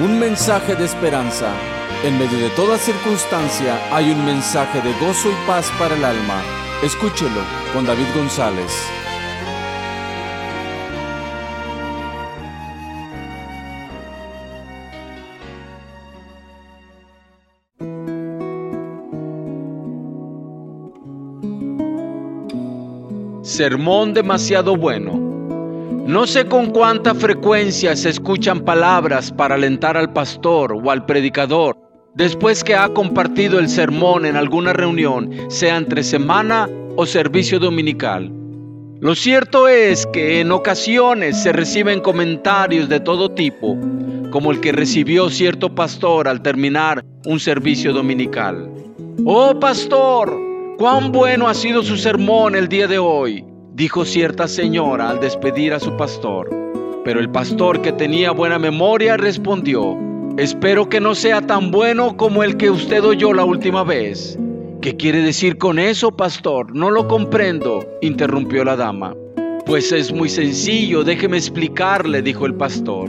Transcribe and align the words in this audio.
un 0.00 0.18
mensaje 0.18 0.76
de 0.76 0.84
esperanza. 0.84 1.52
En 2.04 2.18
medio 2.18 2.38
de 2.38 2.50
toda 2.50 2.78
circunstancia 2.78 3.76
hay 3.92 4.10
un 4.10 4.24
mensaje 4.24 4.80
de 4.80 4.92
gozo 5.04 5.28
y 5.30 5.46
paz 5.46 5.70
para 5.78 5.96
el 5.96 6.04
alma. 6.04 6.42
Escúchelo 6.82 7.40
con 7.72 7.84
David 7.84 8.06
González. 8.14 8.72
Sermón 23.42 24.14
demasiado 24.14 24.76
bueno. 24.76 25.27
No 26.08 26.26
sé 26.26 26.46
con 26.46 26.70
cuánta 26.70 27.14
frecuencia 27.14 27.94
se 27.94 28.08
escuchan 28.08 28.60
palabras 28.60 29.30
para 29.30 29.56
alentar 29.56 29.94
al 29.94 30.10
pastor 30.10 30.72
o 30.72 30.90
al 30.90 31.04
predicador 31.04 31.76
después 32.14 32.64
que 32.64 32.74
ha 32.74 32.88
compartido 32.88 33.58
el 33.58 33.68
sermón 33.68 34.24
en 34.24 34.34
alguna 34.34 34.72
reunión, 34.72 35.30
sea 35.50 35.76
entre 35.76 36.02
semana 36.02 36.66
o 36.96 37.04
servicio 37.04 37.58
dominical. 37.58 38.32
Lo 39.00 39.14
cierto 39.14 39.68
es 39.68 40.06
que 40.06 40.40
en 40.40 40.50
ocasiones 40.50 41.42
se 41.42 41.52
reciben 41.52 42.00
comentarios 42.00 42.88
de 42.88 43.00
todo 43.00 43.32
tipo, 43.32 43.76
como 44.30 44.50
el 44.50 44.60
que 44.62 44.72
recibió 44.72 45.28
cierto 45.28 45.74
pastor 45.74 46.26
al 46.26 46.40
terminar 46.40 47.04
un 47.26 47.38
servicio 47.38 47.92
dominical. 47.92 48.66
Oh 49.26 49.60
pastor, 49.60 50.34
cuán 50.78 51.12
bueno 51.12 51.48
ha 51.48 51.52
sido 51.52 51.82
su 51.82 51.98
sermón 51.98 52.54
el 52.54 52.66
día 52.66 52.86
de 52.86 52.98
hoy 52.98 53.44
dijo 53.78 54.04
cierta 54.04 54.48
señora 54.48 55.08
al 55.08 55.20
despedir 55.20 55.72
a 55.72 55.78
su 55.78 55.96
pastor. 55.96 56.50
Pero 57.04 57.20
el 57.20 57.30
pastor 57.30 57.80
que 57.80 57.92
tenía 57.92 58.32
buena 58.32 58.58
memoria 58.58 59.16
respondió, 59.16 59.96
espero 60.36 60.88
que 60.88 61.00
no 61.00 61.14
sea 61.14 61.40
tan 61.40 61.70
bueno 61.70 62.16
como 62.16 62.42
el 62.42 62.56
que 62.56 62.70
usted 62.70 63.04
oyó 63.04 63.32
la 63.32 63.44
última 63.44 63.84
vez. 63.84 64.36
¿Qué 64.80 64.96
quiere 64.96 65.22
decir 65.22 65.58
con 65.58 65.78
eso, 65.78 66.10
pastor? 66.10 66.74
No 66.74 66.90
lo 66.90 67.06
comprendo, 67.06 67.86
interrumpió 68.02 68.64
la 68.64 68.74
dama. 68.74 69.14
Pues 69.64 69.92
es 69.92 70.12
muy 70.12 70.28
sencillo, 70.28 71.04
déjeme 71.04 71.36
explicarle, 71.36 72.20
dijo 72.20 72.46
el 72.46 72.54
pastor. 72.54 73.08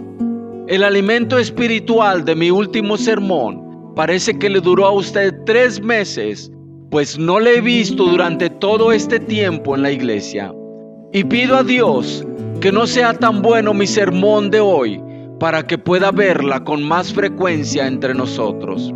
El 0.68 0.84
alimento 0.84 1.40
espiritual 1.40 2.24
de 2.26 2.36
mi 2.36 2.52
último 2.52 2.96
sermón 2.96 3.96
parece 3.96 4.38
que 4.38 4.52
le 4.52 4.62
duró 4.62 4.86
a 4.86 4.92
usted 4.92 5.34
tres 5.48 5.82
meses, 5.82 6.52
pues 6.92 7.18
no 7.18 7.40
le 7.40 7.58
he 7.58 7.62
visto 7.62 8.06
durante 8.06 8.52
todo 8.52 8.92
este 8.92 9.20
tiempo 9.20 9.76
en 9.76 9.82
la 9.82 9.92
iglesia. 9.92 10.54
Y 11.12 11.24
pido 11.24 11.58
a 11.58 11.64
Dios 11.64 12.24
que 12.62 12.72
no 12.72 12.86
sea 12.86 13.16
tan 13.16 13.42
bueno 13.42 13.74
mi 13.74 13.88
sermón 13.88 14.52
de 14.52 14.60
hoy 14.60 15.02
para 15.40 15.66
que 15.66 15.80
pueda 15.80 16.12
verla 16.12 16.64
con 16.64 16.84
más 16.84 17.12
frecuencia 17.12 17.88
entre 17.88 18.14
nosotros. 18.14 18.94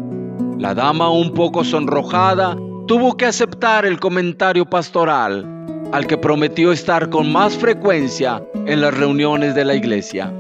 La 0.60 0.76
dama, 0.76 1.10
un 1.10 1.34
poco 1.34 1.64
sonrojada, 1.64 2.56
tuvo 2.88 3.18
que 3.18 3.26
aceptar 3.26 3.88
el 3.88 4.00
comentario 4.00 4.64
pastoral, 4.64 5.44
al 5.92 6.06
que 6.06 6.16
prometió 6.16 6.72
estar 6.72 7.10
con 7.10 7.32
más 7.32 7.58
frecuencia 7.58 8.44
en 8.68 8.82
las 8.82 8.94
reuniones 8.94 9.56
de 9.56 9.66
la 9.66 9.74
iglesia. 9.74 10.32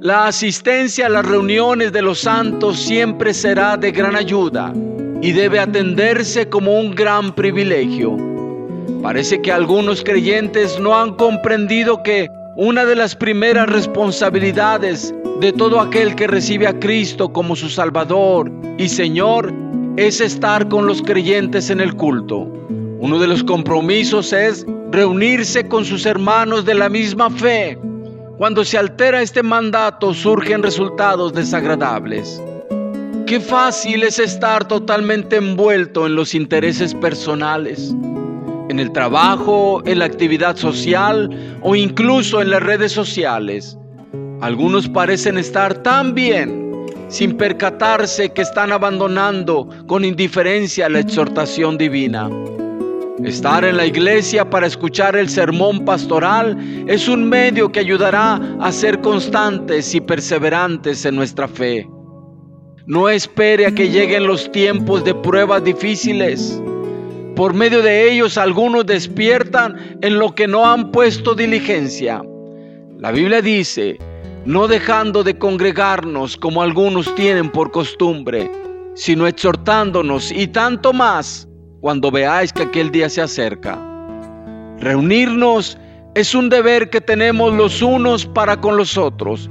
La 0.00 0.26
asistencia 0.26 1.06
a 1.06 1.10
las 1.10 1.24
reuniones 1.24 1.92
de 1.92 2.02
los 2.02 2.18
santos 2.18 2.78
siempre 2.78 3.32
será 3.32 3.78
de 3.78 3.90
gran 3.90 4.16
ayuda 4.16 4.74
y 5.22 5.32
debe 5.32 5.60
atenderse 5.60 6.50
como 6.50 6.78
un 6.78 6.94
gran 6.94 7.34
privilegio 7.34 8.29
Parece 9.02 9.40
que 9.40 9.50
algunos 9.50 10.04
creyentes 10.04 10.78
no 10.78 10.94
han 10.94 11.14
comprendido 11.14 12.02
que 12.02 12.28
una 12.56 12.84
de 12.84 12.94
las 12.94 13.16
primeras 13.16 13.66
responsabilidades 13.70 15.14
de 15.40 15.52
todo 15.52 15.80
aquel 15.80 16.14
que 16.14 16.26
recibe 16.26 16.66
a 16.66 16.78
Cristo 16.78 17.32
como 17.32 17.56
su 17.56 17.70
Salvador 17.70 18.52
y 18.76 18.88
Señor 18.88 19.54
es 19.96 20.20
estar 20.20 20.68
con 20.68 20.86
los 20.86 21.00
creyentes 21.00 21.70
en 21.70 21.80
el 21.80 21.94
culto. 21.94 22.40
Uno 22.98 23.18
de 23.18 23.26
los 23.26 23.42
compromisos 23.42 24.34
es 24.34 24.66
reunirse 24.90 25.66
con 25.66 25.86
sus 25.86 26.04
hermanos 26.04 26.66
de 26.66 26.74
la 26.74 26.90
misma 26.90 27.30
fe. 27.30 27.78
Cuando 28.36 28.64
se 28.64 28.76
altera 28.76 29.22
este 29.22 29.42
mandato 29.42 30.12
surgen 30.12 30.62
resultados 30.62 31.32
desagradables. 31.32 32.42
Qué 33.26 33.40
fácil 33.40 34.02
es 34.02 34.18
estar 34.18 34.68
totalmente 34.68 35.36
envuelto 35.36 36.06
en 36.06 36.16
los 36.16 36.34
intereses 36.34 36.94
personales 36.94 37.94
en 38.70 38.78
el 38.78 38.92
trabajo, 38.92 39.82
en 39.84 39.98
la 39.98 40.04
actividad 40.04 40.56
social 40.56 41.28
o 41.60 41.74
incluso 41.74 42.40
en 42.40 42.50
las 42.50 42.62
redes 42.62 42.92
sociales. 42.92 43.76
Algunos 44.40 44.88
parecen 44.88 45.38
estar 45.38 45.82
tan 45.82 46.14
bien 46.14 46.86
sin 47.08 47.36
percatarse 47.36 48.30
que 48.32 48.42
están 48.42 48.70
abandonando 48.70 49.68
con 49.88 50.04
indiferencia 50.04 50.88
la 50.88 51.00
exhortación 51.00 51.76
divina. 51.76 52.30
Estar 53.24 53.64
en 53.64 53.76
la 53.76 53.84
iglesia 53.84 54.48
para 54.48 54.68
escuchar 54.68 55.16
el 55.16 55.28
sermón 55.28 55.84
pastoral 55.84 56.56
es 56.86 57.08
un 57.08 57.28
medio 57.28 57.70
que 57.70 57.80
ayudará 57.80 58.40
a 58.60 58.70
ser 58.70 59.00
constantes 59.00 59.94
y 59.96 60.00
perseverantes 60.00 61.04
en 61.04 61.16
nuestra 61.16 61.48
fe. 61.48 61.86
No 62.86 63.08
espere 63.08 63.66
a 63.66 63.74
que 63.74 63.90
lleguen 63.90 64.26
los 64.26 64.50
tiempos 64.52 65.04
de 65.04 65.14
pruebas 65.14 65.64
difíciles. 65.64 66.62
Por 67.40 67.54
medio 67.54 67.80
de 67.80 68.12
ellos 68.12 68.36
algunos 68.36 68.84
despiertan 68.84 69.96
en 70.02 70.18
lo 70.18 70.34
que 70.34 70.46
no 70.46 70.70
han 70.70 70.90
puesto 70.92 71.34
diligencia. 71.34 72.22
La 72.98 73.12
Biblia 73.12 73.40
dice, 73.40 73.96
no 74.44 74.68
dejando 74.68 75.24
de 75.24 75.38
congregarnos 75.38 76.36
como 76.36 76.60
algunos 76.60 77.14
tienen 77.14 77.50
por 77.50 77.70
costumbre, 77.70 78.52
sino 78.94 79.26
exhortándonos 79.26 80.30
y 80.30 80.48
tanto 80.48 80.92
más 80.92 81.48
cuando 81.80 82.10
veáis 82.10 82.52
que 82.52 82.64
aquel 82.64 82.90
día 82.90 83.08
se 83.08 83.22
acerca. 83.22 83.78
Reunirnos 84.78 85.78
es 86.14 86.34
un 86.34 86.50
deber 86.50 86.90
que 86.90 87.00
tenemos 87.00 87.54
los 87.54 87.80
unos 87.80 88.26
para 88.26 88.60
con 88.60 88.76
los 88.76 88.98
otros, 88.98 89.48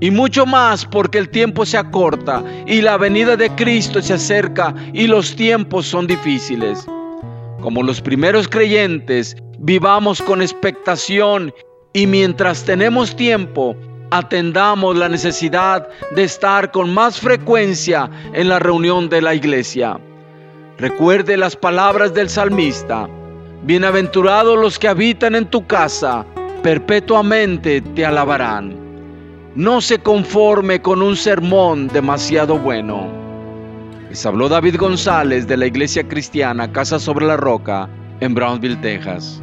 y 0.00 0.10
mucho 0.10 0.46
más 0.46 0.86
porque 0.86 1.18
el 1.18 1.28
tiempo 1.28 1.66
se 1.66 1.76
acorta 1.76 2.42
y 2.66 2.80
la 2.80 2.96
venida 2.96 3.36
de 3.36 3.50
Cristo 3.56 4.00
se 4.00 4.14
acerca 4.14 4.74
y 4.94 5.06
los 5.06 5.36
tiempos 5.36 5.84
son 5.84 6.06
difíciles. 6.06 6.86
Como 7.66 7.82
los 7.82 8.00
primeros 8.00 8.46
creyentes, 8.46 9.36
vivamos 9.58 10.22
con 10.22 10.40
expectación 10.40 11.52
y 11.92 12.06
mientras 12.06 12.62
tenemos 12.62 13.16
tiempo, 13.16 13.74
atendamos 14.12 14.96
la 14.96 15.08
necesidad 15.08 15.88
de 16.14 16.22
estar 16.22 16.70
con 16.70 16.94
más 16.94 17.18
frecuencia 17.18 18.08
en 18.34 18.50
la 18.50 18.60
reunión 18.60 19.08
de 19.08 19.20
la 19.20 19.34
iglesia. 19.34 19.98
Recuerde 20.78 21.36
las 21.36 21.56
palabras 21.56 22.14
del 22.14 22.28
salmista. 22.28 23.08
Bienaventurados 23.64 24.56
los 24.56 24.78
que 24.78 24.86
habitan 24.86 25.34
en 25.34 25.50
tu 25.50 25.66
casa, 25.66 26.24
perpetuamente 26.62 27.80
te 27.80 28.06
alabarán. 28.06 28.76
No 29.56 29.80
se 29.80 29.98
conforme 29.98 30.80
con 30.80 31.02
un 31.02 31.16
sermón 31.16 31.88
demasiado 31.88 32.60
bueno. 32.60 33.25
Habló 34.24 34.48
David 34.48 34.76
González 34.78 35.46
de 35.46 35.56
la 35.56 35.66
Iglesia 35.66 36.08
Cristiana 36.08 36.72
Casa 36.72 36.98
sobre 36.98 37.26
la 37.26 37.36
Roca 37.36 37.88
en 38.20 38.34
Brownsville, 38.34 38.76
Texas. 38.76 39.42